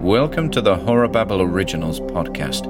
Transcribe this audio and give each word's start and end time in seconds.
Welcome 0.00 0.50
to 0.52 0.60
the 0.60 0.76
Horror 0.76 1.08
Originals 1.40 1.98
podcast. 1.98 2.62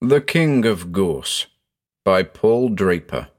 The 0.00 0.20
King 0.20 0.64
of 0.64 0.92
Gorse 0.92 1.48
by 2.04 2.22
Paul 2.22 2.68
Draper. 2.68 3.30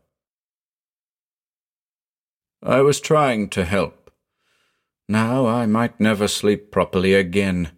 I 2.62 2.82
was 2.82 3.00
trying 3.00 3.48
to 3.52 3.64
help. 3.64 4.12
Now 5.08 5.48
I 5.48 5.66
might 5.66 5.98
never 5.98 6.28
sleep 6.28 6.72
properly 6.72 7.14
again. 7.14 7.72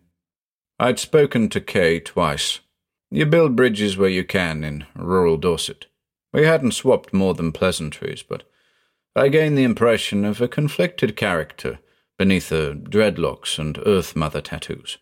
I'd 0.80 0.98
spoken 0.98 1.50
to 1.50 1.62
Kay 1.62 2.00
twice. 2.00 2.62
You 3.12 3.26
build 3.26 3.56
bridges 3.56 3.98
where 3.98 4.09
you 4.09 4.23
can 4.23 4.64
in 4.64 4.86
rural 4.95 5.38
Dorset. 5.38 5.86
We 6.34 6.44
hadn't 6.46 6.73
swapped 6.73 7.13
more 7.13 7.34
than 7.34 7.52
pleasantries, 7.52 8.23
but 8.23 8.44
I 9.16 9.30
gained 9.30 9.58
the 9.58 9.63
impression 9.63 10.26
of 10.26 10.41
a 10.41 10.48
conflicted 10.48 11.16
character 11.16 11.80
beneath 12.18 12.49
her 12.49 12.73
dreadlocks 12.73 13.58
and 13.60 13.80
Earth 13.86 14.16
Mother 14.16 14.41
tattoos. 14.41 14.98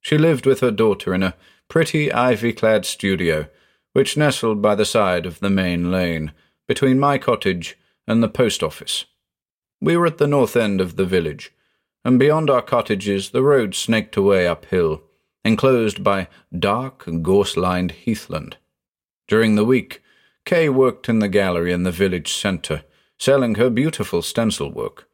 She 0.00 0.18
lived 0.18 0.46
with 0.46 0.60
her 0.60 0.70
daughter 0.70 1.14
in 1.14 1.22
a 1.22 1.34
pretty 1.68 2.12
ivy 2.12 2.52
clad 2.52 2.84
studio, 2.84 3.48
which 3.92 4.16
nestled 4.16 4.62
by 4.62 4.74
the 4.74 4.84
side 4.84 5.26
of 5.26 5.40
the 5.40 5.50
main 5.50 5.90
lane, 5.90 6.32
between 6.68 7.00
my 7.00 7.18
cottage 7.18 7.76
and 8.06 8.22
the 8.22 8.28
post 8.28 8.62
office. 8.62 9.04
We 9.80 9.96
were 9.96 10.06
at 10.06 10.18
the 10.18 10.26
north 10.26 10.56
end 10.56 10.80
of 10.80 10.96
the 10.96 11.06
village, 11.06 11.52
and 12.04 12.18
beyond 12.18 12.50
our 12.50 12.62
cottages 12.62 13.30
the 13.30 13.42
road 13.42 13.74
snaked 13.74 14.16
away 14.16 14.46
uphill 14.46 15.02
enclosed 15.46 16.02
by 16.02 16.26
dark, 16.58 17.08
gorse 17.22 17.56
lined 17.56 17.92
heathland. 17.92 18.56
During 19.28 19.54
the 19.54 19.64
week, 19.64 20.02
Kay 20.44 20.68
worked 20.68 21.08
in 21.08 21.20
the 21.20 21.28
gallery 21.28 21.72
in 21.72 21.84
the 21.84 21.92
village 21.92 22.32
centre, 22.32 22.82
selling 23.18 23.54
her 23.54 23.70
beautiful 23.70 24.22
stencil 24.22 24.70
work. 24.72 25.08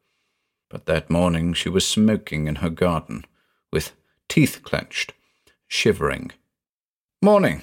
But 0.69 0.87
that 0.87 1.09
morning 1.09 1.53
she 1.53 1.69
was 1.69 1.87
smoking 1.87 2.47
in 2.47 2.55
her 2.55 2.69
garden, 2.69 3.25
with 3.71 3.93
teeth 4.27 4.61
clenched, 4.63 5.13
shivering. 5.67 6.31
Morning. 7.21 7.61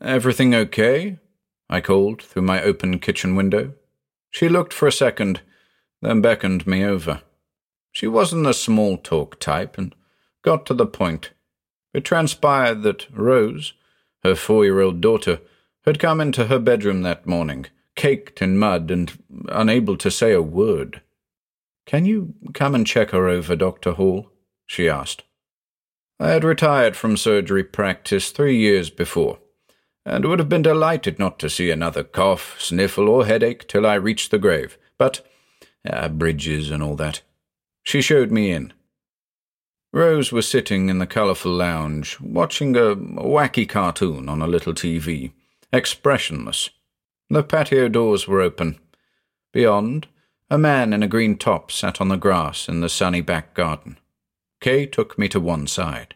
Everything 0.00 0.54
okay? 0.54 1.18
I 1.68 1.80
called 1.80 2.22
through 2.22 2.42
my 2.42 2.62
open 2.62 2.98
kitchen 2.98 3.36
window. 3.36 3.74
She 4.30 4.48
looked 4.48 4.72
for 4.72 4.88
a 4.88 4.92
second, 4.92 5.42
then 6.00 6.22
beckoned 6.22 6.66
me 6.66 6.82
over. 6.82 7.22
She 7.92 8.06
wasn't 8.06 8.44
the 8.44 8.54
small 8.54 8.96
talk 8.96 9.38
type 9.38 9.76
and 9.76 9.94
got 10.42 10.64
to 10.66 10.74
the 10.74 10.86
point. 10.86 11.30
It 11.96 12.04
transpired 12.04 12.82
that 12.82 13.06
Rose, 13.10 13.72
her 14.22 14.34
four 14.34 14.66
year 14.66 14.80
old 14.80 15.00
daughter, 15.00 15.40
had 15.86 15.98
come 15.98 16.20
into 16.20 16.48
her 16.48 16.58
bedroom 16.58 17.00
that 17.04 17.26
morning, 17.26 17.68
caked 17.94 18.42
in 18.42 18.58
mud 18.58 18.90
and 18.90 19.18
unable 19.48 19.96
to 19.96 20.10
say 20.10 20.32
a 20.32 20.42
word. 20.42 21.00
Can 21.86 22.04
you 22.04 22.34
come 22.52 22.74
and 22.74 22.86
check 22.86 23.12
her 23.12 23.28
over, 23.28 23.56
Dr. 23.56 23.92
Hall? 23.92 24.30
she 24.66 24.90
asked. 24.90 25.24
I 26.20 26.28
had 26.28 26.44
retired 26.44 26.96
from 26.96 27.16
surgery 27.16 27.64
practice 27.64 28.30
three 28.30 28.58
years 28.58 28.90
before, 28.90 29.38
and 30.04 30.26
would 30.26 30.38
have 30.38 30.50
been 30.50 30.60
delighted 30.60 31.18
not 31.18 31.38
to 31.38 31.48
see 31.48 31.70
another 31.70 32.04
cough, 32.04 32.56
sniffle, 32.60 33.08
or 33.08 33.24
headache 33.24 33.66
till 33.68 33.86
I 33.86 33.94
reached 33.94 34.30
the 34.30 34.38
grave. 34.38 34.76
But, 34.98 35.26
ah, 35.90 36.08
bridges 36.08 36.70
and 36.70 36.82
all 36.82 36.96
that. 36.96 37.22
She 37.84 38.02
showed 38.02 38.30
me 38.30 38.50
in. 38.50 38.74
Rose 39.96 40.30
was 40.30 40.46
sitting 40.46 40.90
in 40.90 40.98
the 40.98 41.06
colourful 41.06 41.50
lounge, 41.50 42.20
watching 42.20 42.76
a 42.76 42.94
wacky 42.94 43.66
cartoon 43.66 44.28
on 44.28 44.42
a 44.42 44.46
little 44.46 44.74
TV, 44.74 45.32
expressionless. 45.72 46.68
The 47.30 47.42
patio 47.42 47.88
doors 47.88 48.28
were 48.28 48.42
open. 48.42 48.78
Beyond, 49.54 50.06
a 50.50 50.58
man 50.58 50.92
in 50.92 51.02
a 51.02 51.08
green 51.08 51.38
top 51.38 51.72
sat 51.72 51.98
on 51.98 52.08
the 52.08 52.18
grass 52.18 52.68
in 52.68 52.82
the 52.82 52.90
sunny 52.90 53.22
back 53.22 53.54
garden. 53.54 53.96
Kay 54.60 54.84
took 54.84 55.18
me 55.18 55.30
to 55.30 55.40
one 55.40 55.66
side. 55.66 56.14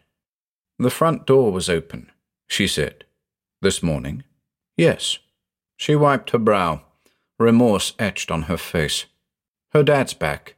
The 0.77 0.91
front 0.91 1.25
door 1.25 1.51
was 1.51 1.67
open, 1.67 2.11
she 2.47 2.67
said. 2.67 3.05
This 3.63 3.81
morning? 3.81 4.23
Yes. 4.77 5.17
She 5.75 5.95
wiped 5.95 6.29
her 6.29 6.37
brow, 6.37 6.83
remorse 7.39 7.93
etched 7.97 8.29
on 8.29 8.43
her 8.43 8.57
face. 8.57 9.07
Her 9.71 9.81
dad's 9.81 10.13
back. 10.13 10.53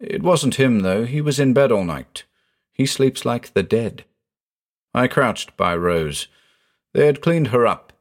It 0.00 0.24
wasn't 0.24 0.56
him, 0.56 0.80
though. 0.80 1.04
He 1.04 1.20
was 1.20 1.38
in 1.38 1.52
bed 1.52 1.70
all 1.70 1.84
night. 1.84 2.24
He 2.80 2.86
sleeps 2.86 3.26
like 3.26 3.52
the 3.52 3.62
dead. 3.62 4.06
I 4.94 5.06
crouched 5.06 5.54
by 5.58 5.76
Rose. 5.76 6.28
They 6.94 7.04
had 7.04 7.20
cleaned 7.20 7.48
her 7.48 7.66
up, 7.66 7.92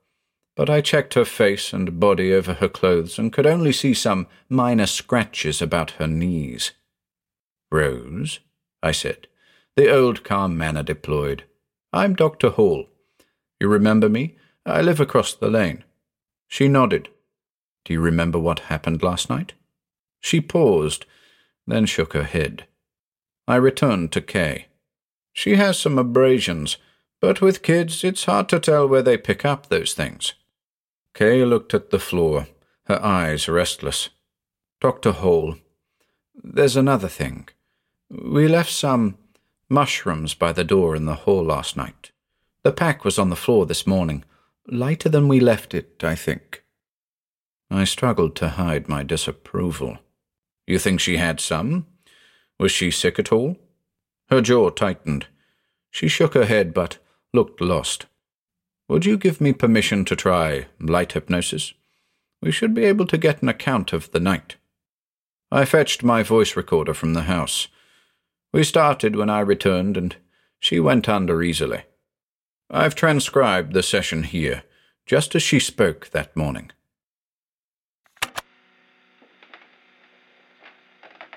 but 0.56 0.70
I 0.70 0.80
checked 0.80 1.16
her 1.16 1.26
face 1.26 1.74
and 1.74 2.00
body 2.00 2.34
over 2.34 2.54
her 2.54 2.70
clothes 2.70 3.20
and 3.20 3.34
could 3.34 3.46
only 3.46 3.74
see 3.74 3.94
some 3.94 4.28
minor 4.48 4.86
scratches 4.86 5.62
about 5.62 5.92
her 6.00 6.08
knees. 6.08 6.72
Rose, 7.70 8.40
I 8.82 8.94
said, 8.94 9.28
the 9.76 9.94
old 9.94 10.24
calm 10.24 10.58
manner 10.58 10.82
deployed. 10.82 11.44
I'm 11.92 12.16
Dr. 12.16 12.52
Hall. 12.52 12.86
You 13.60 13.68
remember 13.68 14.08
me? 14.08 14.38
I 14.66 14.82
live 14.82 15.02
across 15.02 15.34
the 15.34 15.50
lane. 15.50 15.84
She 16.48 16.70
nodded. 16.70 17.10
Do 17.84 17.92
you 17.92 18.00
remember 18.00 18.40
what 18.40 18.70
happened 18.72 19.04
last 19.04 19.30
night? 19.30 19.56
She 20.22 20.40
paused, 20.40 21.06
then 21.68 21.86
shook 21.86 22.14
her 22.14 22.24
head. 22.24 22.66
I 23.46 23.58
returned 23.58 24.14
to 24.14 24.22
Kay. 24.22 24.68
She 25.40 25.56
has 25.56 25.80
some 25.80 25.98
abrasions, 25.98 26.76
but 27.22 27.40
with 27.40 27.64
kids 27.64 28.04
it's 28.04 28.26
hard 28.26 28.50
to 28.50 28.60
tell 28.60 28.90
where 28.90 29.02
they 29.02 29.16
pick 29.16 29.46
up 29.46 29.68
those 29.68 29.94
things. 29.94 30.34
Kay 31.14 31.46
looked 31.46 31.74
at 31.74 31.92
the 31.92 31.98
floor, 31.98 32.48
her 32.88 33.02
eyes 33.02 33.48
restless. 33.48 34.10
Dr. 34.82 35.14
Hall, 35.14 35.56
there's 36.36 36.76
another 36.76 37.08
thing. 37.08 37.48
We 38.10 38.50
left 38.50 38.70
some 38.70 39.18
mushrooms 39.70 40.34
by 40.34 40.52
the 40.52 40.66
door 40.66 40.94
in 40.94 41.06
the 41.06 41.22
hall 41.24 41.46
last 41.46 41.78
night. 41.78 42.12
The 42.64 42.74
pack 42.74 43.06
was 43.06 43.18
on 43.18 43.30
the 43.30 43.38
floor 43.38 43.66
this 43.66 43.88
morning, 43.88 44.26
lighter 44.68 45.08
than 45.08 45.30
we 45.30 45.40
left 45.40 45.74
it, 45.74 46.04
I 46.04 46.16
think. 46.16 46.66
I 47.72 47.86
struggled 47.86 48.36
to 48.36 48.50
hide 48.50 48.90
my 48.90 49.04
disapproval. 49.04 50.00
You 50.68 50.80
think 50.80 51.00
she 51.00 51.16
had 51.16 51.40
some? 51.40 51.88
Was 52.60 52.74
she 52.74 52.92
sick 52.92 53.18
at 53.18 53.32
all? 53.32 53.56
Her 54.30 54.42
jaw 54.42 54.70
tightened. 54.70 55.28
She 55.90 56.08
shook 56.08 56.36
her 56.36 56.46
head 56.46 56.74
but 56.74 57.00
looked 57.34 57.62
lost. 57.62 58.06
Would 58.88 59.06
you 59.06 59.18
give 59.18 59.42
me 59.42 59.54
permission 59.54 60.06
to 60.06 60.16
try 60.16 60.68
light 60.80 61.14
hypnosis? 61.14 61.74
We 62.42 62.52
should 62.52 62.74
be 62.74 62.86
able 62.86 63.08
to 63.08 63.18
get 63.18 63.42
an 63.42 63.50
account 63.50 63.92
of 63.92 64.12
the 64.12 64.20
night. 64.20 64.56
I 65.52 65.66
fetched 65.66 66.04
my 66.04 66.22
voice 66.22 66.56
recorder 66.56 66.94
from 66.94 67.14
the 67.14 67.24
house. 67.24 67.68
We 68.54 68.64
started 68.64 69.16
when 69.16 69.30
I 69.30 69.40
returned, 69.40 69.98
and 69.98 70.16
she 70.60 70.80
went 70.80 71.10
under 71.10 71.42
easily. 71.42 71.84
I've 72.70 72.96
transcribed 72.96 73.74
the 73.74 73.84
session 73.84 74.24
here, 74.24 74.64
just 75.06 75.36
as 75.36 75.42
she 75.42 75.60
spoke 75.60 76.10
that 76.12 76.36
morning. 76.36 76.72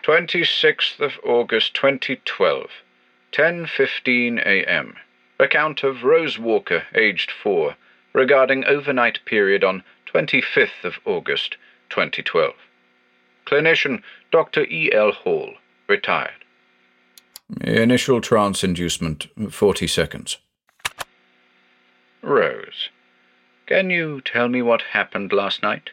26th 0.02 1.00
of 1.00 1.12
August 1.24 1.74
2012, 1.74 2.66
10:15 3.32 4.38
a.m. 4.44 4.96
Account 5.40 5.82
of 5.82 6.04
Rose 6.04 6.38
Walker, 6.38 6.84
aged 6.94 7.30
4, 7.30 7.76
regarding 8.12 8.64
overnight 8.66 9.24
period 9.24 9.64
on 9.64 9.82
25th 10.06 10.84
of 10.84 10.98
August 11.06 11.56
2012. 11.88 12.54
Clinician 13.46 14.02
Dr. 14.30 14.64
E. 14.64 14.92
L. 14.92 15.12
Hall, 15.12 15.54
retired. 15.88 16.44
Initial 17.60 18.20
trance 18.20 18.62
inducement 18.62 19.28
40 19.50 19.86
seconds. 19.86 20.38
Rose, 22.22 22.90
can 23.66 23.90
you 23.90 24.20
tell 24.20 24.48
me 24.48 24.62
what 24.62 24.82
happened 24.92 25.32
last 25.32 25.62
night? 25.62 25.90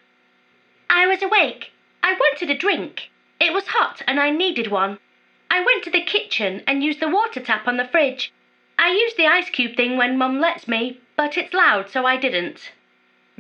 I 0.90 1.08
was 1.08 1.22
awake. 1.22 1.72
I 2.04 2.14
wanted 2.14 2.50
a 2.50 2.58
drink. 2.58 3.10
It 3.40 3.54
was 3.54 3.68
hot 3.68 4.02
and 4.08 4.20
I 4.20 4.30
needed 4.30 4.70
one. 4.70 5.00
I 5.52 5.64
went 5.64 5.84
to 5.84 5.92
the 5.92 6.02
kitchen 6.02 6.64
and 6.68 6.84
used 6.84 7.00
the 7.00 7.10
water 7.10 7.40
tap 7.40 7.68
on 7.68 7.78
the 7.78 7.88
fridge. 7.88 8.32
I 8.78 8.92
use 8.92 9.14
the 9.16 9.28
ice 9.28 9.50
cube 9.50 9.76
thing 9.76 9.98
when 9.98 10.18
Mum 10.18 10.40
lets 10.40 10.68
me, 10.68 11.02
but 11.18 11.38
it's 11.38 11.54
loud, 11.54 11.90
so 11.90 12.06
I 12.06 12.18
didn't. 12.18 12.72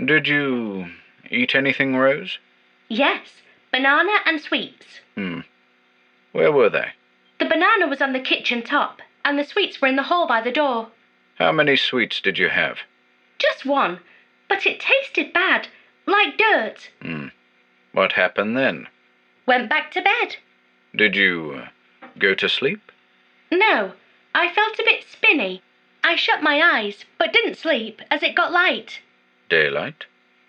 Did 0.03 0.27
you 0.27 0.87
eat 1.29 1.55
anything, 1.55 1.95
Rose? 1.95 2.39
Yes, 2.87 3.41
banana 3.71 4.11
and 4.25 4.41
sweets. 4.41 5.01
Hmm. 5.15 5.41
Where 6.31 6.51
were 6.51 6.69
they? 6.69 6.89
The 7.39 7.45
banana 7.45 7.87
was 7.87 8.01
on 8.01 8.13
the 8.13 8.19
kitchen 8.19 8.63
top, 8.63 9.01
and 9.23 9.37
the 9.37 9.45
sweets 9.45 9.81
were 9.81 9.87
in 9.87 9.95
the 9.95 10.03
hall 10.03 10.27
by 10.27 10.41
the 10.41 10.51
door. 10.51 10.89
How 11.37 11.51
many 11.51 11.75
sweets 11.75 12.19
did 12.19 12.37
you 12.37 12.49
have? 12.49 12.79
Just 13.37 13.65
one, 13.65 13.99
but 14.49 14.65
it 14.65 14.79
tasted 14.79 15.31
bad, 15.31 15.67
like 16.05 16.37
dirt. 16.37 16.89
Hmm. 17.01 17.27
What 17.93 18.13
happened 18.13 18.57
then? 18.57 18.87
Went 19.45 19.69
back 19.69 19.91
to 19.91 20.01
bed. 20.01 20.37
Did 20.95 21.15
you 21.15 21.63
go 22.17 22.33
to 22.35 22.49
sleep? 22.49 22.91
No, 23.51 23.93
I 24.33 24.53
felt 24.53 24.79
a 24.79 24.83
bit 24.83 25.03
spinny. 25.09 25.61
I 26.03 26.15
shut 26.15 26.43
my 26.43 26.61
eyes, 26.61 27.05
but 27.17 27.33
didn't 27.33 27.57
sleep 27.57 28.01
as 28.09 28.23
it 28.23 28.35
got 28.35 28.51
light. 28.51 28.99
Daylight? 29.49 30.05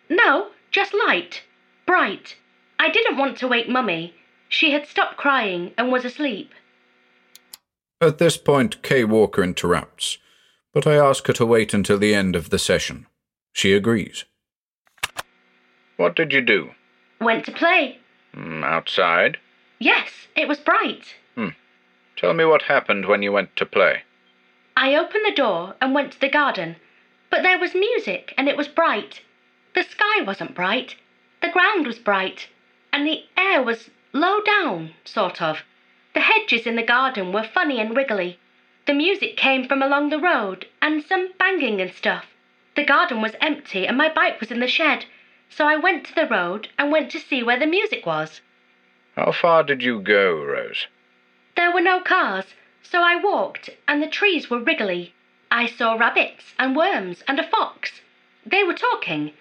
No, 0.09 0.51
just 0.71 0.95
light. 0.95 1.43
Bright. 1.87 2.37
I 2.79 2.91
didn't 2.91 3.17
want 3.17 3.39
to 3.39 3.49
wake 3.49 3.69
Mummy. 3.69 4.15
She 4.49 4.73
had 4.73 4.87
stopped 4.87 5.17
crying 5.17 5.73
and 5.77 5.91
was 5.91 6.05
asleep. 6.05 6.53
At 8.01 8.19
this 8.19 8.37
point, 8.37 8.83
Kay 8.83 9.05
Walker 9.05 9.43
interrupts, 9.43 10.19
but 10.73 10.87
I 10.87 10.95
ask 10.95 11.27
her 11.27 11.33
to 11.35 11.47
wait 11.47 11.75
until 11.75 11.99
the 11.99 12.15
end 12.15 12.35
of 12.35 12.51
the 12.51 12.59
session. 12.59 13.07
She 13.53 13.75
agrees. 13.75 14.25
What 15.97 16.17
did 16.17 16.33
you 16.33 16.41
do? 16.41 16.71
Went 17.21 17.45
to 17.45 17.53
play. 17.53 17.99
Mm, 18.35 18.65
outside? 18.65 19.39
Yes, 19.79 20.09
it 20.35 20.49
was 20.49 20.59
bright. 20.59 21.15
Tell 22.21 22.35
me 22.35 22.45
what 22.45 22.63
happened 22.65 23.07
when 23.07 23.23
you 23.23 23.33
went 23.33 23.57
to 23.57 23.65
play. 23.65 24.03
I 24.77 24.95
opened 24.95 25.25
the 25.25 25.31
door 25.31 25.75
and 25.81 25.95
went 25.95 26.13
to 26.13 26.21
the 26.21 26.29
garden, 26.29 26.77
but 27.31 27.43
there 27.43 27.59
was 27.59 27.75
music 27.75 28.35
and 28.37 28.47
it 28.47 28.59
was 28.59 28.69
bright. 28.69 29.23
The 29.75 29.85
sky 29.85 30.21
wasn't 30.21 30.55
bright, 30.55 30.97
the 31.41 31.49
ground 31.49 31.87
was 31.87 31.99
bright, 31.99 32.49
and 32.93 33.07
the 33.07 33.25
air 33.39 33.63
was 33.63 33.89
low 34.13 34.43
down, 34.43 34.93
sort 35.03 35.41
of. 35.41 35.63
The 36.13 36.21
hedges 36.21 36.67
in 36.67 36.77
the 36.77 36.83
garden 36.83 37.33
were 37.33 37.43
funny 37.43 37.81
and 37.81 37.97
wriggly. 37.97 38.39
The 38.85 38.93
music 38.93 39.39
came 39.39 39.67
from 39.67 39.83
along 39.83 40.11
the 40.11 40.19
road, 40.19 40.67
and 40.83 41.03
some 41.03 41.33
banging 41.39 41.81
and 41.81 41.91
stuff. 41.91 42.27
The 42.77 42.85
garden 42.85 43.23
was 43.23 43.35
empty, 43.41 43.87
and 43.87 43.97
my 43.97 44.11
bike 44.11 44.41
was 44.41 44.51
in 44.51 44.61
the 44.61 44.69
shed, 44.69 45.07
so 45.49 45.67
I 45.67 45.77
went 45.77 46.05
to 46.05 46.15
the 46.15 46.27
road 46.27 46.69
and 46.79 46.93
went 46.93 47.11
to 47.13 47.19
see 47.19 47.43
where 47.43 47.59
the 47.59 47.67
music 47.67 48.05
was. 48.05 48.43
How 49.17 49.33
far 49.33 49.63
did 49.63 49.83
you 49.83 50.03
go, 50.03 50.35
Rose? 50.45 50.87
There 51.57 51.73
were 51.73 51.81
no 51.81 52.01
cars, 52.01 52.55
so 52.83 53.03
I 53.03 53.17
walked, 53.17 53.71
and 53.87 54.03
the 54.03 54.07
trees 54.07 54.49
were 54.49 54.61
wriggly. 54.61 55.15
I 55.51 55.67
saw 55.67 55.95
rabbits 55.95 56.55
and 56.59 56.77
worms 56.77 57.23
and 57.27 57.39
a 57.39 57.47
fox. 57.47 58.01
They 58.47 58.63
were 58.63 58.75
talking, 58.75 59.33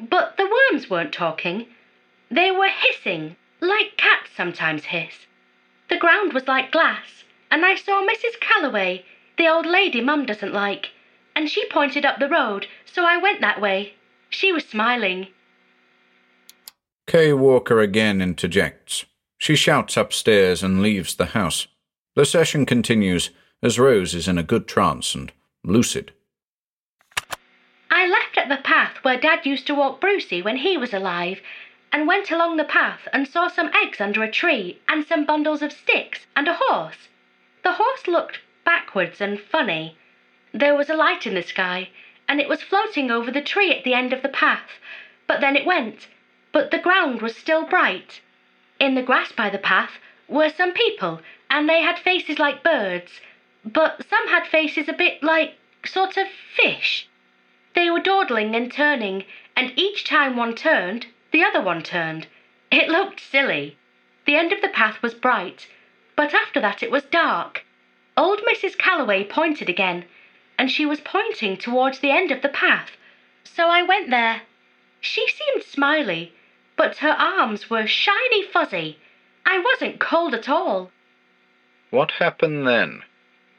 but 0.00 0.36
the 0.36 0.46
worms 0.46 0.90
weren't 0.90 1.12
talking. 1.12 1.66
They 2.30 2.50
were 2.50 2.68
hissing, 2.68 3.36
like 3.60 3.96
cats 3.96 4.30
sometimes 4.36 4.86
hiss. 4.86 5.26
The 5.88 5.96
ground 5.96 6.32
was 6.32 6.48
like 6.48 6.72
glass, 6.72 7.24
and 7.50 7.64
I 7.64 7.74
saw 7.74 8.06
Mrs. 8.06 8.40
Calloway, 8.40 9.04
the 9.36 9.48
old 9.48 9.66
lady 9.66 10.00
Mum 10.00 10.26
doesn't 10.26 10.52
like, 10.52 10.90
and 11.34 11.50
she 11.50 11.68
pointed 11.68 12.04
up 12.04 12.18
the 12.18 12.28
road, 12.28 12.66
so 12.84 13.04
I 13.04 13.16
went 13.16 13.40
that 13.40 13.60
way. 13.60 13.94
She 14.30 14.52
was 14.52 14.64
smiling. 14.64 15.28
Kay 17.06 17.32
Walker 17.32 17.80
again 17.80 18.20
interjects. 18.20 19.04
She 19.44 19.56
shouts 19.56 19.98
upstairs 19.98 20.62
and 20.62 20.80
leaves 20.80 21.16
the 21.16 21.36
house. 21.36 21.66
The 22.14 22.24
session 22.24 22.64
continues 22.64 23.28
as 23.62 23.78
Rose 23.78 24.14
is 24.14 24.26
in 24.26 24.38
a 24.38 24.42
good 24.42 24.66
trance 24.66 25.14
and 25.14 25.30
lucid. 25.62 26.12
I 27.90 28.06
left 28.06 28.38
at 28.38 28.48
the 28.48 28.62
path 28.64 28.96
where 29.02 29.20
Dad 29.20 29.44
used 29.44 29.66
to 29.66 29.74
walk 29.74 30.00
Brucey 30.00 30.40
when 30.40 30.56
he 30.56 30.78
was 30.78 30.94
alive, 30.94 31.42
and 31.92 32.08
went 32.08 32.30
along 32.30 32.56
the 32.56 32.64
path 32.64 33.06
and 33.12 33.28
saw 33.28 33.48
some 33.48 33.70
eggs 33.74 34.00
under 34.00 34.22
a 34.22 34.30
tree 34.30 34.78
and 34.88 35.06
some 35.06 35.26
bundles 35.26 35.60
of 35.60 35.72
sticks 35.72 36.24
and 36.34 36.48
a 36.48 36.58
horse. 36.58 37.08
The 37.64 37.72
horse 37.72 38.08
looked 38.08 38.40
backwards 38.64 39.20
and 39.20 39.38
funny. 39.38 39.98
There 40.54 40.74
was 40.74 40.88
a 40.88 40.96
light 40.96 41.26
in 41.26 41.34
the 41.34 41.42
sky, 41.42 41.90
and 42.26 42.40
it 42.40 42.48
was 42.48 42.62
floating 42.62 43.10
over 43.10 43.30
the 43.30 43.42
tree 43.42 43.76
at 43.76 43.84
the 43.84 43.92
end 43.92 44.14
of 44.14 44.22
the 44.22 44.30
path, 44.30 44.80
but 45.26 45.42
then 45.42 45.54
it 45.54 45.66
went, 45.66 46.08
but 46.50 46.70
the 46.70 46.78
ground 46.78 47.20
was 47.20 47.36
still 47.36 47.66
bright. 47.66 48.22
In 48.80 48.94
the 48.94 49.02
grass 49.02 49.30
by 49.30 49.50
the 49.50 49.58
path 49.58 49.98
were 50.26 50.48
some 50.48 50.72
people, 50.72 51.20
and 51.48 51.68
they 51.68 51.80
had 51.82 51.98
faces 51.98 52.38
like 52.38 52.64
birds, 52.64 53.20
but 53.64 54.04
some 54.08 54.28
had 54.28 54.46
faces 54.48 54.88
a 54.88 54.92
bit 54.92 55.22
like 55.22 55.56
sort 55.84 56.16
of 56.16 56.28
fish. 56.28 57.06
They 57.74 57.88
were 57.90 58.00
dawdling 58.00 58.56
and 58.56 58.72
turning, 58.72 59.24
and 59.54 59.72
each 59.76 60.02
time 60.04 60.36
one 60.36 60.54
turned, 60.54 61.06
the 61.30 61.44
other 61.44 61.60
one 61.60 61.82
turned. 61.82 62.26
It 62.70 62.88
looked 62.88 63.20
silly. 63.20 63.76
The 64.24 64.36
end 64.36 64.52
of 64.52 64.60
the 64.60 64.68
path 64.68 65.02
was 65.02 65.14
bright, 65.14 65.68
but 66.16 66.34
after 66.34 66.58
that 66.60 66.82
it 66.82 66.90
was 66.90 67.04
dark. 67.04 67.64
Old 68.16 68.40
Mrs. 68.42 68.76
Calloway 68.76 69.24
pointed 69.24 69.68
again, 69.68 70.04
and 70.58 70.70
she 70.70 70.84
was 70.84 71.00
pointing 71.00 71.56
towards 71.56 72.00
the 72.00 72.10
end 72.10 72.30
of 72.30 72.42
the 72.42 72.48
path, 72.48 72.96
so 73.44 73.68
I 73.68 73.82
went 73.82 74.10
there. 74.10 74.42
She 75.00 75.28
seemed 75.28 75.62
smiley, 75.62 76.32
but 76.76 76.98
her 76.98 77.12
arms 77.12 77.70
were 77.70 77.86
shiny 77.86 78.42
fuzzy. 78.42 78.98
I 79.46 79.58
wasn't 79.58 80.00
cold 80.00 80.34
at 80.34 80.48
all. 80.48 80.90
What 81.90 82.10
happened 82.12 82.66
then? 82.66 83.02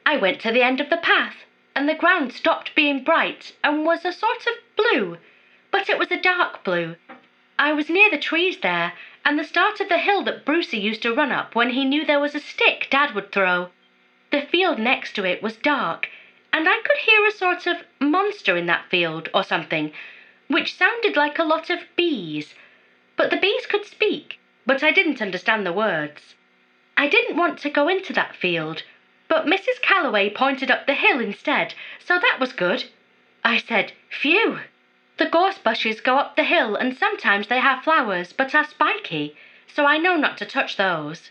I 0.04 0.16
went 0.16 0.40
to 0.42 0.52
the 0.52 0.62
end 0.62 0.80
of 0.80 0.90
the 0.90 0.98
path, 0.98 1.44
and 1.74 1.88
the 1.88 1.94
ground 1.94 2.32
stopped 2.32 2.74
being 2.74 3.02
bright 3.02 3.56
and 3.64 3.84
was 3.84 4.04
a 4.04 4.12
sort 4.12 4.46
of 4.46 4.54
blue, 4.76 5.18
but 5.70 5.88
it 5.88 5.98
was 5.98 6.10
a 6.10 6.20
dark 6.20 6.62
blue. 6.62 6.96
I 7.58 7.72
was 7.72 7.88
near 7.88 8.10
the 8.10 8.18
trees 8.18 8.58
there, 8.58 8.92
and 9.24 9.38
the 9.38 9.44
start 9.44 9.80
of 9.80 9.88
the 9.88 9.98
hill 9.98 10.22
that 10.24 10.44
Brucey 10.44 10.78
used 10.78 11.02
to 11.02 11.14
run 11.14 11.32
up 11.32 11.54
when 11.54 11.70
he 11.70 11.84
knew 11.84 12.04
there 12.04 12.20
was 12.20 12.34
a 12.34 12.40
stick 12.40 12.88
Dad 12.90 13.14
would 13.14 13.32
throw. 13.32 13.70
The 14.30 14.42
field 14.42 14.78
next 14.78 15.14
to 15.14 15.24
it 15.24 15.42
was 15.42 15.56
dark, 15.56 16.08
and 16.52 16.68
I 16.68 16.80
could 16.84 16.98
hear 16.98 17.26
a 17.26 17.30
sort 17.30 17.66
of 17.66 17.78
monster 17.98 18.56
in 18.56 18.66
that 18.66 18.90
field 18.90 19.28
or 19.32 19.42
something, 19.42 19.92
which 20.48 20.74
sounded 20.74 21.16
like 21.16 21.38
a 21.38 21.44
lot 21.44 21.70
of 21.70 21.80
bees. 21.96 22.54
But 23.16 23.30
the 23.30 23.38
bees 23.38 23.66
could 23.66 23.86
speak, 23.86 24.38
but 24.66 24.82
I 24.82 24.90
didn't 24.90 25.22
understand 25.22 25.64
the 25.64 25.72
words. 25.72 26.34
I 26.98 27.08
didn't 27.08 27.36
want 27.36 27.58
to 27.60 27.70
go 27.70 27.88
into 27.88 28.12
that 28.12 28.36
field, 28.36 28.82
but 29.28 29.46
Mrs. 29.46 29.80
Calloway 29.80 30.28
pointed 30.28 30.70
up 30.70 30.86
the 30.86 30.94
hill 30.94 31.20
instead, 31.20 31.74
so 31.98 32.18
that 32.18 32.38
was 32.38 32.52
good. 32.52 32.84
I 33.42 33.56
said, 33.56 33.92
Phew! 34.10 34.60
The 35.16 35.30
gorse 35.30 35.56
bushes 35.56 36.02
go 36.02 36.18
up 36.18 36.36
the 36.36 36.44
hill, 36.44 36.76
and 36.76 36.94
sometimes 36.94 37.46
they 37.46 37.58
have 37.58 37.82
flowers, 37.82 38.34
but 38.34 38.54
are 38.54 38.64
spiky, 38.64 39.34
so 39.66 39.86
I 39.86 39.96
know 39.96 40.16
not 40.16 40.36
to 40.38 40.44
touch 40.44 40.76
those. 40.76 41.30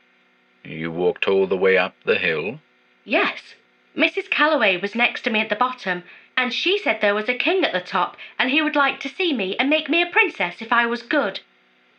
You 0.64 0.92
walked 0.92 1.28
all 1.28 1.46
the 1.46 1.56
way 1.56 1.78
up 1.78 1.96
the 2.04 2.18
hill? 2.18 2.62
Yes. 3.04 3.54
Mrs. 3.96 4.30
Calloway 4.32 4.78
was 4.78 4.96
next 4.96 5.22
to 5.22 5.30
me 5.30 5.40
at 5.40 5.50
the 5.50 5.56
bottom, 5.56 6.04
and 6.36 6.52
she 6.52 6.80
said 6.80 7.00
there 7.00 7.14
was 7.14 7.30
a 7.30 7.36
king 7.36 7.64
at 7.64 7.74
the 7.74 7.80
top, 7.80 8.18
and 8.40 8.50
he 8.50 8.62
would 8.62 8.76
like 8.76 9.00
to 9.02 9.10
see 9.10 9.34
me 9.34 9.56
and 9.58 9.70
make 9.70 9.88
me 9.88 10.02
a 10.02 10.08
princess 10.08 10.62
if 10.62 10.74
I 10.74 10.88
was 10.88 11.04
good. 11.04 11.42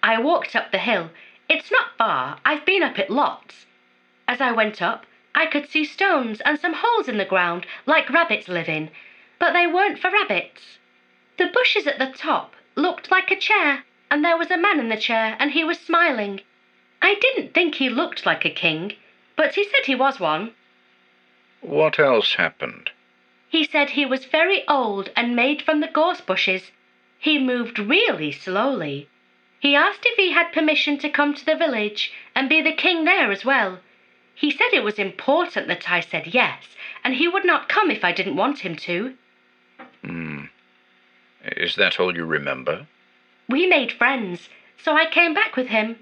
I 0.08 0.20
walked 0.20 0.55
up 0.55 0.70
the 0.70 0.79
hill. 0.79 1.11
It's 1.49 1.69
not 1.69 1.99
far, 1.99 2.38
I've 2.44 2.64
been 2.64 2.85
up 2.85 2.97
it 2.97 3.11
lots. 3.11 3.67
As 4.29 4.41
I 4.41 4.53
went 4.53 4.81
up, 4.81 5.05
I 5.35 5.47
could 5.47 5.69
see 5.69 5.85
stones 5.85 6.41
and 6.43 6.61
some 6.61 6.75
holes 6.75 7.08
in 7.08 7.19
the 7.19 7.25
ground 7.25 7.67
like 7.87 8.08
rabbits 8.08 8.47
live 8.47 8.69
in, 8.69 8.93
but 9.41 9.53
they 9.53 9.67
weren't 9.67 9.99
for 9.99 10.12
rabbits. 10.12 10.79
The 11.38 11.49
bushes 11.49 11.88
at 11.88 11.99
the 11.99 12.12
top 12.16 12.54
looked 12.76 13.11
like 13.11 13.33
a 13.33 13.37
chair, 13.37 13.83
and 14.09 14.25
there 14.25 14.37
was 14.37 14.49
a 14.49 14.57
man 14.57 14.78
in 14.78 14.90
the 14.90 14.97
chair, 14.97 15.37
and 15.40 15.50
he 15.50 15.64
was 15.64 15.80
smiling. 15.80 16.40
I 17.02 17.14
didn't 17.14 17.52
think 17.52 17.75
he 17.75 17.90
looked 17.90 18.25
like 18.25 18.45
a 18.45 18.50
king, 18.50 18.92
but 19.35 19.57
he 19.57 19.64
said 19.64 19.87
he 19.87 19.97
was 19.97 20.21
one. 20.21 20.54
What 21.62 21.99
else 21.99 22.35
happened? 22.35 22.92
He 23.49 23.64
said 23.64 23.90
he 23.90 24.07
was 24.07 24.25
very 24.25 24.62
old 24.69 25.11
and 25.16 25.35
made 25.35 25.62
from 25.62 25.80
the 25.80 25.88
gorse 25.88 26.21
bushes. 26.21 26.71
He 27.19 27.40
moved 27.40 27.80
really 27.80 28.30
slowly. 28.30 29.09
He 29.66 29.75
asked 29.75 30.06
if 30.06 30.16
he 30.16 30.30
had 30.30 30.52
permission 30.52 30.96
to 30.99 31.11
come 31.11 31.35
to 31.35 31.44
the 31.44 31.56
village 31.56 32.12
and 32.37 32.49
be 32.49 32.62
the 32.62 32.70
king 32.70 33.04
there 33.04 33.32
as 33.32 33.44
well. 33.44 33.80
He 34.32 34.49
said 34.49 34.68
it 34.73 34.85
was 34.85 34.96
important 34.96 35.66
that 35.66 35.90
I 35.90 35.99
said 35.99 36.28
yes, 36.28 36.76
and 37.02 37.14
he 37.14 37.26
would 37.26 37.44
not 37.44 37.68
come 37.68 37.90
if 37.90 38.04
I 38.04 38.12
didn't 38.12 38.37
want 38.37 38.61
him 38.61 38.76
to. 38.76 39.14
Hmm. 40.04 40.44
Is 41.42 41.75
that 41.75 41.99
all 41.99 42.16
you 42.16 42.25
remember? 42.25 42.87
We 43.49 43.66
made 43.66 43.90
friends, 43.90 44.49
so 44.80 44.96
I 44.96 45.04
came 45.04 45.35
back 45.35 45.56
with 45.56 45.66
him. 45.66 45.99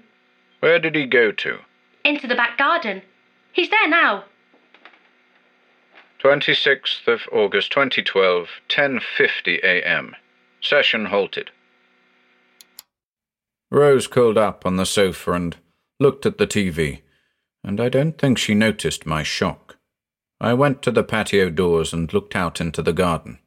Where 0.59 0.77
did 0.77 0.93
he 0.93 1.07
go 1.07 1.31
to? 1.31 1.61
Into 2.03 2.27
the 2.27 2.35
back 2.35 2.59
garden. 2.59 3.01
He's 3.51 3.71
there 3.71 3.89
now. 3.89 4.25
26th 6.19 7.07
of 7.07 7.27
August 7.31 7.71
2012, 7.71 8.47
10:50 8.69 9.63
a.m. 9.63 10.15
Session 10.61 11.05
halted. 11.05 11.49
Rose 13.71 14.07
curled 14.07 14.37
up 14.37 14.65
on 14.65 14.77
the 14.77 14.85
sofa 14.85 15.33
and 15.33 15.57
looked 15.99 16.25
at 16.25 16.37
the 16.37 16.47
TV, 16.47 17.01
and 17.63 17.81
I 17.81 17.89
don't 17.89 18.17
think 18.17 18.37
she 18.37 18.53
noticed 18.53 19.05
my 19.05 19.23
shock. 19.23 19.77
I 20.39 20.53
went 20.53 20.81
to 20.83 20.91
the 20.91 21.03
patio 21.03 21.49
doors 21.49 21.93
and 21.93 22.13
looked 22.13 22.35
out 22.35 22.61
into 22.61 22.81
the 22.81 22.93
garden. 22.93 23.39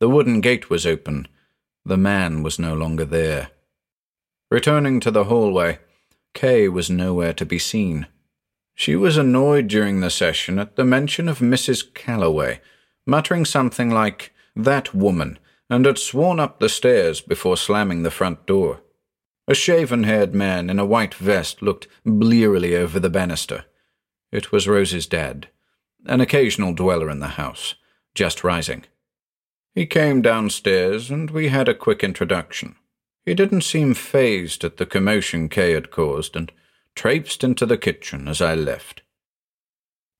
The 0.00 0.08
wooden 0.08 0.40
gate 0.40 0.68
was 0.68 0.84
open. 0.84 1.28
The 1.84 1.96
man 1.96 2.42
was 2.42 2.58
no 2.58 2.74
longer 2.74 3.04
there. 3.04 3.50
Returning 4.50 5.00
to 5.00 5.10
the 5.10 5.24
hallway, 5.24 5.78
Kay 6.34 6.68
was 6.68 6.90
nowhere 6.90 7.32
to 7.32 7.46
be 7.46 7.58
seen. 7.58 8.06
She 8.74 8.96
was 8.96 9.16
annoyed 9.16 9.68
during 9.68 10.00
the 10.00 10.10
session 10.10 10.58
at 10.58 10.76
the 10.76 10.84
mention 10.84 11.28
of 11.28 11.38
Mrs. 11.38 11.94
Calloway, 11.94 12.60
muttering 13.06 13.44
something 13.44 13.90
like, 13.90 14.32
that 14.56 14.94
woman, 14.94 15.38
and 15.70 15.86
had 15.86 15.98
sworn 15.98 16.40
up 16.40 16.58
the 16.58 16.68
stairs 16.68 17.20
before 17.20 17.56
slamming 17.56 18.02
the 18.02 18.10
front 18.10 18.46
door. 18.46 18.80
A 19.46 19.54
shaven 19.54 20.04
haired 20.04 20.34
man 20.34 20.70
in 20.70 20.78
a 20.78 20.86
white 20.86 21.14
vest 21.14 21.60
looked 21.60 21.86
blearily 22.04 22.74
over 22.74 22.98
the 22.98 23.10
banister. 23.10 23.66
It 24.32 24.52
was 24.52 24.66
Rose's 24.66 25.06
dad, 25.06 25.48
an 26.06 26.20
occasional 26.20 26.72
dweller 26.72 27.10
in 27.10 27.20
the 27.20 27.28
house, 27.28 27.74
just 28.14 28.42
rising. 28.42 28.84
He 29.74 29.86
came 29.86 30.22
downstairs, 30.22 31.10
and 31.10 31.30
we 31.30 31.48
had 31.48 31.68
a 31.68 31.74
quick 31.74 32.02
introduction. 32.02 32.76
He 33.26 33.34
didn't 33.34 33.62
seem 33.62 33.94
fazed 33.94 34.64
at 34.64 34.76
the 34.76 34.86
commotion 34.86 35.48
Kay 35.48 35.72
had 35.72 35.90
caused 35.90 36.36
and 36.36 36.52
traipsed 36.94 37.44
into 37.44 37.66
the 37.66 37.78
kitchen 37.78 38.28
as 38.28 38.40
I 38.40 38.54
left. 38.54 39.02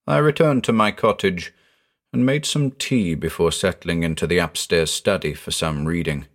I 0.05 0.17
returned 0.17 0.63
to 0.65 0.73
my 0.73 0.91
cottage 0.91 1.53
and 2.13 2.25
made 2.25 2.45
some 2.45 2.71
tea 2.71 3.15
before 3.15 3.51
settling 3.51 4.03
into 4.03 4.27
the 4.27 4.37
upstairs 4.37 4.91
study 4.91 5.33
for 5.33 5.51
some 5.51 5.85
reading. 5.85 6.27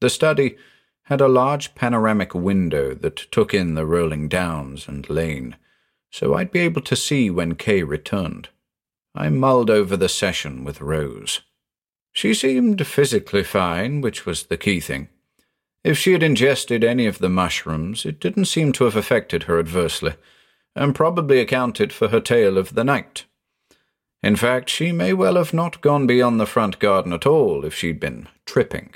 The 0.00 0.10
study 0.10 0.56
had 1.06 1.20
a 1.20 1.28
large 1.28 1.74
panoramic 1.76 2.34
window 2.34 2.92
that 2.92 3.16
took 3.30 3.54
in 3.54 3.74
the 3.74 3.86
rolling 3.86 4.28
downs 4.28 4.88
and 4.88 5.08
lane, 5.08 5.56
so 6.10 6.34
I'd 6.34 6.50
be 6.50 6.60
able 6.60 6.82
to 6.82 6.96
see 6.96 7.30
when 7.30 7.54
Kay 7.54 7.84
returned. 7.84 8.48
I 9.14 9.28
mulled 9.30 9.70
over 9.70 9.96
the 9.96 10.08
session 10.08 10.64
with 10.64 10.80
Rose. 10.80 11.42
She 12.12 12.34
seemed 12.34 12.84
physically 12.84 13.44
fine, 13.44 14.00
which 14.00 14.26
was 14.26 14.44
the 14.44 14.56
key 14.56 14.80
thing. 14.80 15.08
If 15.84 15.96
she 15.96 16.10
had 16.10 16.24
ingested 16.24 16.82
any 16.82 17.06
of 17.06 17.18
the 17.18 17.28
mushrooms, 17.28 18.04
it 18.04 18.18
didn't 18.18 18.46
seem 18.46 18.72
to 18.72 18.84
have 18.84 18.96
affected 18.96 19.44
her 19.44 19.60
adversely, 19.60 20.14
and 20.74 20.92
probably 20.92 21.38
accounted 21.38 21.92
for 21.92 22.08
her 22.08 22.20
tale 22.20 22.58
of 22.58 22.74
the 22.74 22.84
night. 22.84 23.26
In 24.24 24.34
fact, 24.34 24.68
she 24.68 24.90
may 24.90 25.12
well 25.12 25.36
have 25.36 25.54
not 25.54 25.80
gone 25.82 26.08
beyond 26.08 26.40
the 26.40 26.46
front 26.46 26.80
garden 26.80 27.12
at 27.12 27.26
all 27.26 27.64
if 27.64 27.74
she'd 27.74 28.00
been 28.00 28.26
tripping. 28.44 28.94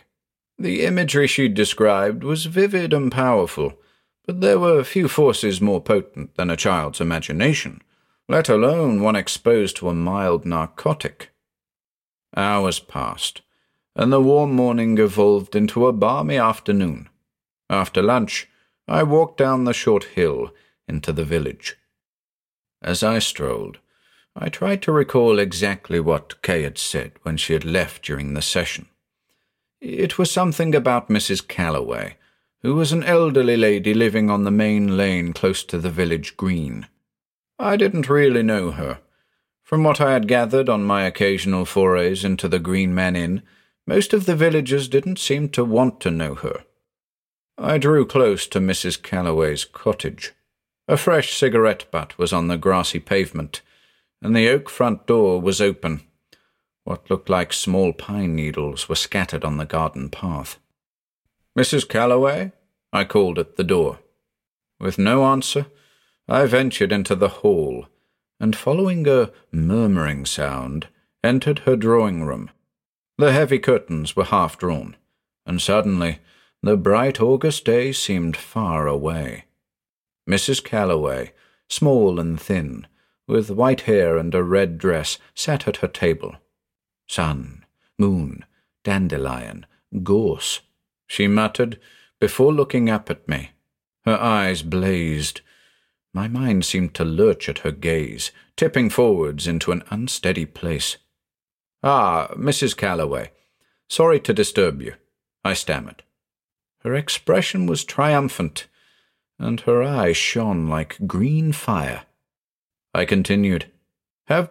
The 0.60 0.84
imagery 0.84 1.26
she'd 1.26 1.54
described 1.54 2.22
was 2.22 2.44
vivid 2.44 2.92
and 2.92 3.10
powerful, 3.10 3.78
but 4.26 4.42
there 4.42 4.58
were 4.58 4.84
few 4.84 5.08
forces 5.08 5.58
more 5.58 5.80
potent 5.80 6.34
than 6.34 6.50
a 6.50 6.56
child's 6.56 7.00
imagination, 7.00 7.80
let 8.28 8.50
alone 8.50 9.00
one 9.00 9.16
exposed 9.16 9.76
to 9.76 9.88
a 9.88 9.94
mild 9.94 10.44
narcotic. 10.44 11.30
Hours 12.36 12.78
passed, 12.78 13.40
and 13.96 14.12
the 14.12 14.20
warm 14.20 14.52
morning 14.52 14.98
evolved 14.98 15.56
into 15.56 15.86
a 15.86 15.94
balmy 15.94 16.36
afternoon. 16.36 17.08
After 17.70 18.02
lunch, 18.02 18.46
I 18.86 19.02
walked 19.02 19.38
down 19.38 19.64
the 19.64 19.72
short 19.72 20.04
hill 20.04 20.52
into 20.86 21.10
the 21.10 21.24
village. 21.24 21.78
As 22.82 23.02
I 23.02 23.18
strolled, 23.18 23.78
I 24.36 24.50
tried 24.50 24.82
to 24.82 24.92
recall 24.92 25.38
exactly 25.38 26.00
what 26.00 26.42
Kay 26.42 26.64
had 26.64 26.76
said 26.76 27.12
when 27.22 27.38
she 27.38 27.54
had 27.54 27.64
left 27.64 28.04
during 28.04 28.34
the 28.34 28.42
session. 28.42 28.89
It 29.80 30.18
was 30.18 30.30
something 30.30 30.74
about 30.74 31.08
Mrs. 31.08 31.46
Calloway, 31.46 32.16
who 32.62 32.74
was 32.74 32.92
an 32.92 33.02
elderly 33.02 33.56
lady 33.56 33.94
living 33.94 34.28
on 34.28 34.44
the 34.44 34.50
main 34.50 34.96
lane 34.96 35.32
close 35.32 35.64
to 35.64 35.78
the 35.78 35.90
village 35.90 36.36
green. 36.36 36.86
I 37.58 37.76
didn't 37.76 38.08
really 38.08 38.42
know 38.42 38.72
her. 38.72 39.00
From 39.62 39.82
what 39.82 40.00
I 40.00 40.12
had 40.12 40.28
gathered 40.28 40.68
on 40.68 40.84
my 40.84 41.04
occasional 41.04 41.64
forays 41.64 42.24
into 42.24 42.48
the 42.48 42.58
Green 42.58 42.94
Man 42.94 43.16
Inn, 43.16 43.42
most 43.86 44.12
of 44.12 44.26
the 44.26 44.36
villagers 44.36 44.88
didn't 44.88 45.18
seem 45.18 45.48
to 45.50 45.64
want 45.64 46.00
to 46.00 46.10
know 46.10 46.34
her. 46.34 46.64
I 47.56 47.78
drew 47.78 48.04
close 48.04 48.46
to 48.48 48.60
Mrs. 48.60 49.00
Calloway's 49.00 49.64
cottage. 49.64 50.32
A 50.88 50.96
fresh 50.96 51.34
cigarette 51.34 51.90
butt 51.90 52.18
was 52.18 52.32
on 52.32 52.48
the 52.48 52.56
grassy 52.56 52.98
pavement, 52.98 53.62
and 54.20 54.34
the 54.34 54.48
oak 54.48 54.68
front 54.68 55.06
door 55.06 55.40
was 55.40 55.60
open. 55.60 56.02
What 56.84 57.10
looked 57.10 57.28
like 57.28 57.52
small 57.52 57.92
pine 57.92 58.34
needles 58.34 58.88
were 58.88 58.94
scattered 58.94 59.44
on 59.44 59.58
the 59.58 59.66
garden 59.66 60.08
path. 60.08 60.58
Mrs. 61.58 61.88
Calloway? 61.88 62.52
I 62.92 63.04
called 63.04 63.38
at 63.38 63.56
the 63.56 63.64
door. 63.64 63.98
With 64.78 64.98
no 64.98 65.24
answer, 65.26 65.66
I 66.26 66.46
ventured 66.46 66.90
into 66.90 67.14
the 67.14 67.28
hall, 67.28 67.86
and 68.38 68.56
following 68.56 69.06
a 69.06 69.30
murmuring 69.52 70.24
sound, 70.24 70.88
entered 71.22 71.60
her 71.60 71.76
drawing 71.76 72.24
room. 72.24 72.50
The 73.18 73.32
heavy 73.32 73.58
curtains 73.58 74.16
were 74.16 74.24
half 74.24 74.56
drawn, 74.56 74.96
and 75.44 75.60
suddenly 75.60 76.20
the 76.62 76.76
bright 76.76 77.20
August 77.20 77.64
day 77.64 77.92
seemed 77.92 78.36
far 78.36 78.86
away. 78.86 79.44
Mrs. 80.28 80.64
Calloway, 80.64 81.32
small 81.68 82.18
and 82.18 82.40
thin, 82.40 82.86
with 83.26 83.50
white 83.50 83.82
hair 83.82 84.16
and 84.16 84.34
a 84.34 84.42
red 84.42 84.78
dress, 84.78 85.18
sat 85.34 85.68
at 85.68 85.78
her 85.78 85.88
table 85.88 86.36
sun, 87.10 87.64
moon, 87.98 88.44
dandelion, 88.84 89.66
gorse, 90.04 90.60
she 91.08 91.26
muttered 91.26 91.80
before 92.20 92.52
looking 92.52 92.88
up 92.88 93.10
at 93.10 93.26
me. 93.26 93.50
Her 94.04 94.16
eyes 94.16 94.62
blazed. 94.62 95.40
My 96.14 96.28
mind 96.28 96.64
seemed 96.64 96.94
to 96.94 97.04
lurch 97.04 97.48
at 97.48 97.58
her 97.58 97.72
gaze, 97.72 98.30
tipping 98.56 98.90
forwards 98.90 99.48
into 99.48 99.72
an 99.72 99.82
unsteady 99.90 100.46
place. 100.46 100.98
Ah, 101.82 102.28
Mrs. 102.36 102.76
Calloway, 102.76 103.32
sorry 103.88 104.20
to 104.20 104.32
disturb 104.32 104.80
you, 104.80 104.94
I 105.44 105.54
stammered. 105.54 106.04
Her 106.84 106.94
expression 106.94 107.66
was 107.66 107.82
triumphant, 107.82 108.68
and 109.36 109.60
her 109.62 109.82
eyes 109.82 110.16
shone 110.16 110.68
like 110.68 111.08
green 111.08 111.50
fire. 111.50 112.04
I 112.94 113.04
continued, 113.04 113.66
Have 114.28 114.50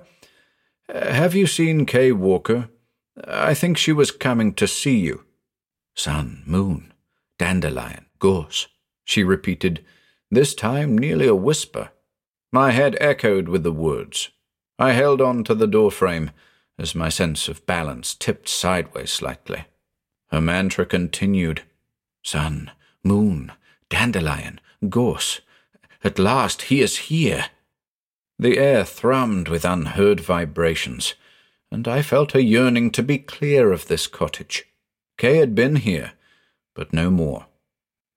have 0.93 1.35
you 1.35 1.47
seen 1.47 1.85
Kay 1.85 2.11
Walker? 2.11 2.69
I 3.27 3.53
think 3.53 3.77
she 3.77 3.91
was 3.91 4.11
coming 4.11 4.53
to 4.55 4.67
see 4.67 4.97
you. 4.97 5.25
Sun, 5.95 6.43
moon, 6.45 6.93
dandelion, 7.37 8.05
gorse, 8.19 8.67
she 9.03 9.23
repeated, 9.23 9.83
this 10.31 10.53
time 10.53 10.97
nearly 10.97 11.27
a 11.27 11.35
whisper. 11.35 11.89
My 12.51 12.71
head 12.71 12.97
echoed 12.99 13.49
with 13.49 13.63
the 13.63 13.71
words. 13.71 14.29
I 14.77 14.93
held 14.93 15.21
on 15.21 15.43
to 15.45 15.55
the 15.55 15.67
doorframe 15.67 16.31
as 16.77 16.95
my 16.95 17.09
sense 17.09 17.47
of 17.47 17.65
balance 17.65 18.15
tipped 18.15 18.47
sideways 18.47 19.11
slightly. 19.11 19.65
Her 20.31 20.41
mantra 20.41 20.85
continued 20.85 21.63
Sun, 22.23 22.71
moon, 23.03 23.51
dandelion, 23.89 24.59
gorse. 24.87 25.41
At 26.03 26.19
last 26.19 26.63
he 26.63 26.81
is 26.81 26.97
here. 26.97 27.45
The 28.41 28.57
air 28.57 28.85
thrummed 28.85 29.49
with 29.49 29.65
unheard 29.65 30.21
vibrations, 30.21 31.13
and 31.69 31.89
I 31.89 32.01
felt 32.01 32.33
a 32.33 32.41
yearning 32.41 32.89
to 32.91 33.03
be 33.03 33.17
clear 33.17 33.73
of 33.73 33.87
this 33.87 34.07
cottage. 34.07 34.65
Kay 35.17 35.37
had 35.37 35.53
been 35.53 35.75
here, 35.75 36.13
but 36.73 36.93
no 36.93 37.11
more. 37.11 37.47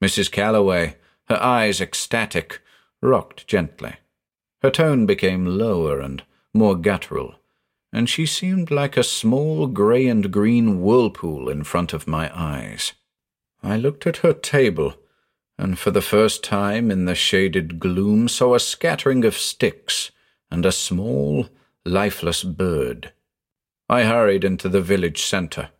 Mrs. 0.00 0.30
Calloway, 0.30 0.94
her 1.24 1.42
eyes 1.42 1.80
ecstatic, 1.80 2.60
rocked 3.00 3.48
gently. 3.48 3.94
Her 4.62 4.70
tone 4.70 5.06
became 5.06 5.44
lower 5.44 5.98
and 5.98 6.22
more 6.54 6.76
guttural, 6.76 7.34
and 7.92 8.08
she 8.08 8.24
seemed 8.24 8.70
like 8.70 8.96
a 8.96 9.02
small 9.02 9.66
grey 9.66 10.06
and 10.06 10.30
green 10.30 10.80
whirlpool 10.80 11.48
in 11.48 11.64
front 11.64 11.92
of 11.92 12.06
my 12.06 12.30
eyes. 12.32 12.92
I 13.60 13.76
looked 13.76 14.06
at 14.06 14.18
her 14.18 14.32
table 14.32 14.94
and 15.62 15.78
for 15.78 15.92
the 15.92 16.02
first 16.02 16.42
time 16.42 16.90
in 16.90 17.04
the 17.04 17.14
shaded 17.14 17.78
gloom 17.78 18.26
saw 18.26 18.52
a 18.52 18.58
scattering 18.58 19.24
of 19.24 19.38
sticks 19.38 20.10
and 20.50 20.66
a 20.66 20.72
small, 20.72 21.46
lifeless 21.84 22.42
bird. 22.42 23.12
I 23.88 24.02
hurried 24.02 24.42
into 24.42 24.68
the 24.68 24.80
village 24.80 25.22
centre. 25.22 25.70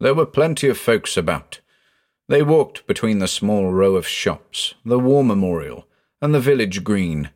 There 0.00 0.14
were 0.14 0.24
plenty 0.24 0.66
of 0.66 0.78
folks 0.78 1.18
about. 1.18 1.60
They 2.26 2.42
walked 2.42 2.86
between 2.86 3.18
the 3.18 3.28
small 3.28 3.70
row 3.70 3.96
of 3.96 4.06
shops, 4.06 4.72
the 4.82 4.98
war 4.98 5.22
memorial, 5.22 5.86
and 6.22 6.34
the 6.34 6.40
village 6.40 6.82
green, 6.82 7.28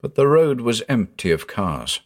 but 0.00 0.14
the 0.14 0.26
road 0.26 0.62
was 0.62 0.82
empty 0.88 1.30
of 1.30 1.46
cars. 1.46 2.00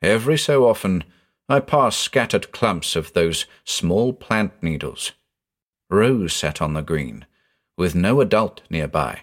Every 0.00 0.38
so 0.38 0.68
often 0.68 1.02
I 1.48 1.58
passed 1.58 1.98
scattered 1.98 2.52
clumps 2.52 2.94
of 2.94 3.14
those 3.14 3.46
small 3.64 4.12
plant 4.12 4.62
needles. 4.62 5.10
Rose 5.90 6.34
sat 6.34 6.62
on 6.62 6.74
the 6.74 6.82
green, 6.82 7.26
with 7.78 7.94
no 7.94 8.20
adult 8.20 8.60
nearby. 8.68 9.20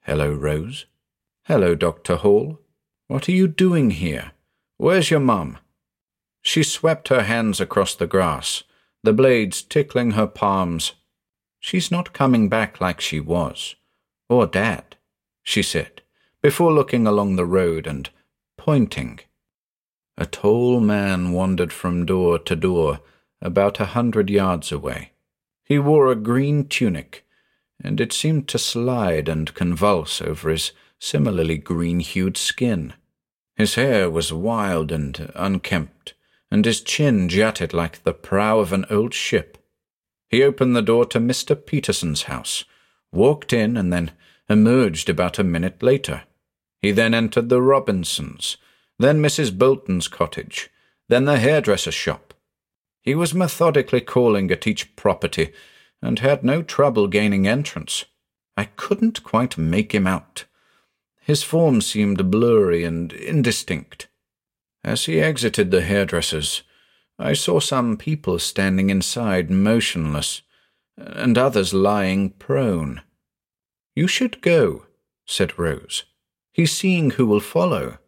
Hello, 0.00 0.32
Rose. 0.32 0.86
Hello, 1.44 1.74
Dr. 1.74 2.16
Hall. 2.16 2.58
What 3.08 3.28
are 3.28 3.32
you 3.32 3.46
doing 3.46 3.90
here? 3.90 4.32
Where's 4.78 5.10
your 5.10 5.20
mum? 5.20 5.58
She 6.40 6.62
swept 6.62 7.08
her 7.08 7.22
hands 7.22 7.60
across 7.60 7.94
the 7.94 8.06
grass, 8.06 8.64
the 9.02 9.12
blades 9.12 9.62
tickling 9.62 10.12
her 10.12 10.26
palms. 10.26 10.94
She's 11.60 11.90
not 11.90 12.14
coming 12.14 12.48
back 12.48 12.80
like 12.80 13.02
she 13.02 13.20
was. 13.20 13.76
Or 14.30 14.46
Dad, 14.46 14.96
she 15.42 15.62
said, 15.62 16.00
before 16.42 16.72
looking 16.72 17.06
along 17.06 17.36
the 17.36 17.46
road 17.46 17.86
and 17.86 18.08
pointing. 18.56 19.20
A 20.16 20.24
tall 20.24 20.80
man 20.80 21.32
wandered 21.32 21.72
from 21.72 22.06
door 22.06 22.38
to 22.38 22.56
door 22.56 23.00
about 23.42 23.78
a 23.78 23.86
hundred 23.86 24.30
yards 24.30 24.72
away. 24.72 25.12
He 25.64 25.78
wore 25.78 26.10
a 26.10 26.16
green 26.16 26.66
tunic 26.66 27.23
and 27.84 28.00
it 28.00 28.12
seemed 28.12 28.48
to 28.48 28.58
slide 28.58 29.28
and 29.28 29.54
convulse 29.54 30.22
over 30.22 30.50
his 30.50 30.72
similarly 30.98 31.58
green 31.58 32.00
hued 32.00 32.36
skin. 32.36 32.94
His 33.56 33.74
hair 33.74 34.10
was 34.10 34.32
wild 34.32 34.90
and 34.90 35.30
unkempt, 35.36 36.14
and 36.50 36.64
his 36.64 36.80
chin 36.80 37.28
jutted 37.28 37.74
like 37.74 38.02
the 38.02 38.14
prow 38.14 38.58
of 38.58 38.72
an 38.72 38.86
old 38.90 39.12
ship. 39.12 39.58
He 40.28 40.42
opened 40.42 40.74
the 40.74 40.82
door 40.82 41.04
to 41.06 41.20
Mr. 41.20 41.54
Peterson's 41.54 42.24
house, 42.24 42.64
walked 43.12 43.52
in, 43.52 43.76
and 43.76 43.92
then 43.92 44.12
emerged 44.48 45.08
about 45.08 45.38
a 45.38 45.44
minute 45.44 45.82
later. 45.82 46.22
He 46.80 46.90
then 46.90 47.14
entered 47.14 47.48
the 47.48 47.62
Robinsons, 47.62 48.56
then 48.98 49.22
Mrs. 49.22 49.56
Bolton's 49.56 50.08
cottage, 50.08 50.70
then 51.08 51.24
the 51.24 51.38
hairdresser's 51.38 51.94
shop. 51.94 52.34
He 53.02 53.14
was 53.14 53.34
methodically 53.34 54.00
calling 54.00 54.50
at 54.50 54.66
each 54.66 54.96
property 54.96 55.52
and 56.02 56.18
had 56.18 56.44
no 56.44 56.62
trouble 56.62 57.06
gaining 57.06 57.46
entrance. 57.46 58.04
I 58.56 58.64
couldn't 58.64 59.22
quite 59.22 59.58
make 59.58 59.92
him 59.92 60.06
out. 60.06 60.44
His 61.20 61.42
form 61.42 61.80
seemed 61.80 62.30
blurry 62.30 62.84
and 62.84 63.12
indistinct. 63.12 64.08
As 64.84 65.06
he 65.06 65.20
exited 65.20 65.70
the 65.70 65.80
hairdresser's, 65.80 66.62
I 67.18 67.32
saw 67.32 67.60
some 67.60 67.96
people 67.96 68.38
standing 68.38 68.90
inside 68.90 69.50
motionless, 69.50 70.42
and 70.96 71.38
others 71.38 71.72
lying 71.72 72.30
prone. 72.30 73.02
You 73.96 74.06
should 74.06 74.42
go, 74.42 74.86
said 75.26 75.58
Rose. 75.58 76.04
He's 76.52 76.72
seeing 76.72 77.12
who 77.12 77.26
will 77.26 77.40
follow. 77.40 77.98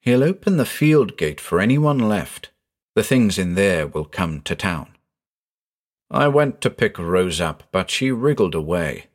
He'll 0.00 0.24
open 0.24 0.56
the 0.56 0.64
field 0.64 1.16
gate 1.16 1.40
for 1.40 1.60
anyone 1.60 1.98
left. 1.98 2.50
The 2.94 3.02
things 3.02 3.38
in 3.38 3.54
there 3.54 3.86
will 3.86 4.04
come 4.04 4.40
to 4.42 4.54
town. 4.54 4.93
I 6.14 6.28
went 6.28 6.60
to 6.60 6.70
pick 6.70 6.96
Rose 6.96 7.40
up, 7.40 7.64
but 7.72 7.90
she 7.90 8.12
wriggled 8.12 8.54
away. 8.54 9.06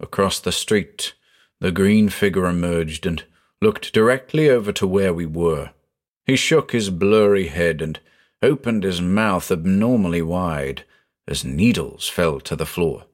Across 0.00 0.40
the 0.40 0.50
street, 0.50 1.14
the 1.60 1.70
green 1.70 2.08
figure 2.08 2.46
emerged 2.46 3.06
and 3.06 3.22
looked 3.60 3.92
directly 3.92 4.50
over 4.50 4.72
to 4.72 4.84
where 4.84 5.14
we 5.14 5.24
were. 5.24 5.70
He 6.26 6.34
shook 6.34 6.72
his 6.72 6.90
blurry 6.90 7.46
head 7.46 7.80
and 7.80 8.00
opened 8.42 8.82
his 8.82 9.00
mouth 9.00 9.52
abnormally 9.52 10.20
wide 10.20 10.82
as 11.28 11.44
needles 11.44 12.08
fell 12.08 12.40
to 12.40 12.56
the 12.56 12.66
floor. 12.66 13.04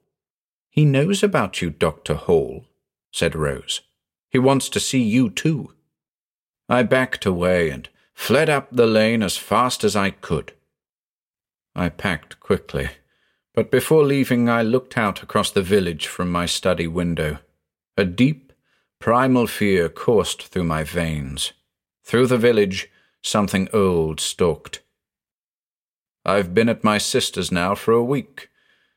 He 0.71 0.83
knows 0.83 1.21
about 1.21 1.61
you, 1.61 1.69
Dr. 1.69 2.15
Hall, 2.15 2.65
said 3.11 3.35
Rose. 3.35 3.81
He 4.31 4.39
wants 4.39 4.69
to 4.69 4.79
see 4.79 5.03
you 5.03 5.29
too. 5.29 5.75
I 6.67 6.81
backed 6.81 7.27
away 7.27 7.69
and 7.69 7.89
fled 8.15 8.49
up 8.49 8.69
the 8.71 8.87
lane 8.87 9.21
as 9.21 9.37
fast 9.37 9.83
as 9.83 9.95
I 9.95 10.09
could. 10.09 10.53
I 11.75 11.89
packed 11.89 12.39
quickly, 12.39 12.89
but 13.59 13.71
before 13.71 14.05
leaving 14.05 14.47
I 14.47 14.61
looked 14.61 14.97
out 14.97 15.21
across 15.21 15.51
the 15.51 15.61
village 15.61 16.07
from 16.07 16.31
my 16.31 16.45
study 16.45 16.87
window. 16.87 17.39
A 17.97 18.05
deep, 18.05 18.53
primal 18.99 19.47
fear 19.47 19.89
coursed 19.89 20.43
through 20.43 20.63
my 20.63 20.85
veins. 20.85 21.51
Through 22.05 22.27
the 22.27 22.37
village, 22.37 22.89
something 23.21 23.67
old 23.73 24.21
stalked. 24.21 24.81
I've 26.23 26.53
been 26.53 26.69
at 26.69 26.85
my 26.85 26.99
sister's 26.99 27.51
now 27.51 27.75
for 27.75 27.91
a 27.91 28.01
week. 28.01 28.47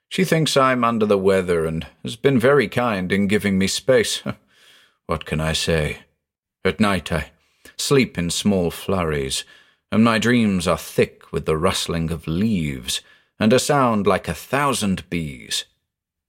She 0.09 0.23
thinks 0.23 0.57
I'm 0.57 0.85
under 0.85 1.07
the 1.07 1.19
weather 1.19 1.66
and 1.66 1.85
has 2.04 2.14
been 2.14 2.38
very 2.38 2.69
kind 2.69 3.11
in 3.11 3.26
giving 3.26 3.59
me 3.59 3.66
space. 3.66 4.23
what 5.09 5.25
can 5.25 5.40
I 5.40 5.54
say? 5.54 6.02
At 6.64 6.78
night 6.78 7.11
I 7.11 7.33
sleep 7.76 8.16
in 8.16 8.31
small 8.31 8.71
flurries, 8.71 9.42
and 9.90 10.04
my 10.04 10.21
dreams 10.21 10.69
are 10.69 10.78
thick 10.78 11.33
with 11.33 11.47
the 11.47 11.57
rustling 11.57 12.12
of 12.12 12.28
leaves 12.28 13.00
and 13.42 13.52
a 13.52 13.58
sound 13.58 14.06
like 14.06 14.28
a 14.28 14.34
thousand 14.34 15.11
bees. 15.11 15.64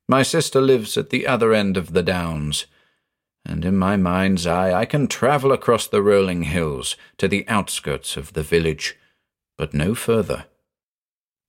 My 0.09 0.23
sister 0.23 0.59
lives 0.59 0.97
at 0.97 1.11
the 1.11 1.27
other 1.27 1.53
end 1.53 1.77
of 1.77 1.93
the 1.93 2.01
downs, 2.01 2.65
and 3.45 3.63
in 3.63 3.77
my 3.77 3.97
mind's 3.97 4.47
eye 4.47 4.73
I 4.73 4.85
can 4.85 5.07
travel 5.07 5.51
across 5.51 5.85
the 5.85 6.01
rolling 6.01 6.41
hills 6.41 6.95
to 7.19 7.27
the 7.27 7.47
outskirts 7.47 8.17
of 8.17 8.33
the 8.33 8.41
village, 8.41 8.97
but 9.59 9.75
no 9.75 9.93
further. 9.93 10.45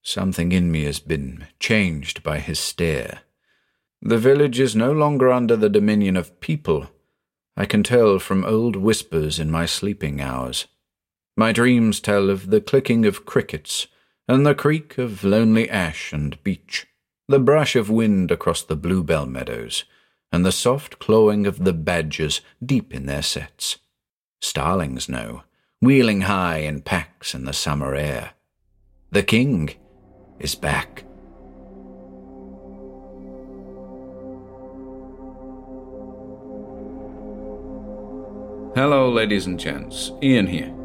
Something 0.03 0.51
in 0.51 0.71
me 0.71 0.83
has 0.83 0.99
been 0.99 1.47
changed 1.59 2.21
by 2.21 2.37
his 2.41 2.59
stare. 2.59 3.21
The 4.03 4.19
village 4.19 4.59
is 4.59 4.75
no 4.75 4.91
longer 4.91 5.31
under 5.31 5.55
the 5.55 5.67
dominion 5.67 6.15
of 6.15 6.39
people. 6.41 6.91
I 7.57 7.65
can 7.65 7.81
tell 7.81 8.19
from 8.19 8.45
old 8.45 8.75
whispers 8.75 9.39
in 9.39 9.49
my 9.49 9.65
sleeping 9.65 10.21
hours. 10.21 10.67
My 11.35 11.51
dreams 11.51 11.99
tell 11.99 12.29
of 12.29 12.51
the 12.51 12.61
clicking 12.61 13.03
of 13.07 13.25
crickets 13.25 13.87
and 14.27 14.45
the 14.45 14.55
creak 14.55 14.97
of 14.97 15.23
lonely 15.23 15.69
ash 15.69 16.11
and 16.11 16.41
beech, 16.43 16.87
the 17.27 17.39
brush 17.39 17.75
of 17.75 17.89
wind 17.89 18.31
across 18.31 18.63
the 18.63 18.75
bluebell 18.75 19.25
meadows, 19.25 19.83
and 20.31 20.45
the 20.45 20.51
soft 20.51 20.99
clawing 20.99 21.45
of 21.45 21.63
the 21.63 21.73
badgers 21.73 22.41
deep 22.63 22.93
in 22.93 23.05
their 23.05 23.21
setts. 23.21 23.77
Starlings 24.41 25.07
know, 25.07 25.43
wheeling 25.81 26.21
high 26.21 26.57
in 26.57 26.81
packs 26.81 27.33
in 27.35 27.45
the 27.45 27.53
summer 27.53 27.95
air. 27.95 28.31
The 29.11 29.23
king 29.23 29.75
is 30.39 30.55
back. 30.55 31.03
Hello, 38.75 39.09
ladies 39.09 39.45
and 39.45 39.57
gents. 39.57 40.11
Ian 40.21 40.47
here. 40.47 40.84